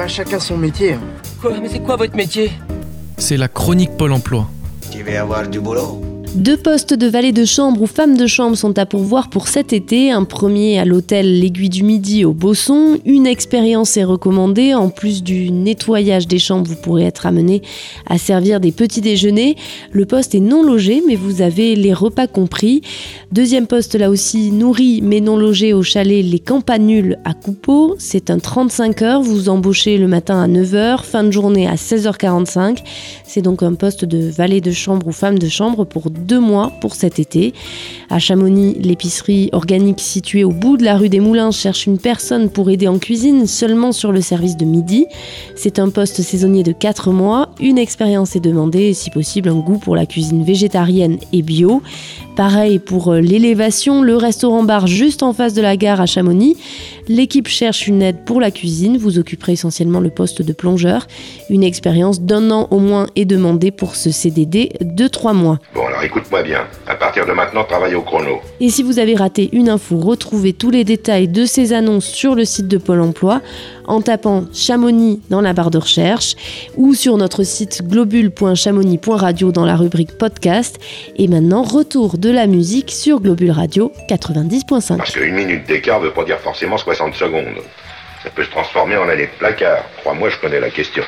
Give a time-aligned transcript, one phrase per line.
[0.00, 0.94] Bah chacun son métier.
[0.94, 1.00] hein.
[1.42, 2.52] Quoi Mais c'est quoi votre métier?
[3.18, 4.48] C'est la chronique Pôle emploi.
[4.90, 6.00] Tu vas avoir du boulot
[6.36, 9.72] Deux postes de valet de chambre ou femme de chambre sont à pourvoir pour cet
[9.72, 10.12] été.
[10.12, 12.98] Un premier à l'hôtel L'Aiguille du Midi au Bosson.
[13.04, 14.72] Une expérience est recommandée.
[14.72, 17.62] En plus du nettoyage des chambres, vous pourrez être amené
[18.08, 19.56] à servir des petits déjeuners.
[19.90, 22.82] Le poste est non logé, mais vous avez les repas compris.
[23.32, 27.96] Deuxième poste là aussi, nourri mais non logé au chalet Les Campanules à Coupeau.
[27.98, 29.22] C'est un 35 heures.
[29.22, 32.78] Vous embauchez le matin à 9h, fin de journée à 16h45.
[33.24, 36.72] C'est donc un poste de valet de chambre ou femme de chambre pour deux mois
[36.80, 37.54] pour cet été.
[38.08, 42.50] À Chamonix, l'épicerie organique située au bout de la rue des Moulins cherche une personne
[42.50, 45.06] pour aider en cuisine seulement sur le service de midi.
[45.56, 47.50] C'est un poste saisonnier de 4 mois.
[47.60, 51.82] Une expérience est demandée et si possible un goût pour la cuisine végétarienne et bio.
[52.36, 56.56] Pareil pour euh, l'élévation, le restaurant-bar juste en face de la gare à Chamonix.
[57.08, 58.96] L'équipe cherche une aide pour la cuisine.
[58.96, 61.06] Vous occuperez essentiellement le poste de plongeur.
[61.50, 65.58] Une expérience d'un an au moins est demandée pour ce CDD de 3 mois.
[66.00, 66.66] Alors écoute-moi bien.
[66.86, 68.40] À partir de maintenant, travaille au chrono.
[68.60, 72.34] Et si vous avez raté une info, retrouvez tous les détails de ces annonces sur
[72.34, 73.42] le site de Pôle emploi
[73.86, 76.36] en tapant Chamonix dans la barre de recherche
[76.76, 80.78] ou sur notre site globule.chamonix.radio dans la rubrique podcast.
[81.16, 84.96] Et maintenant, retour de la musique sur Globule Radio 90.5.
[84.96, 87.60] Parce qu'une minute d'écart veut pas dire forcément 60 secondes.
[88.22, 89.84] Ça peut se transformer en année de placard.
[89.98, 91.02] Crois-moi, je connais la question.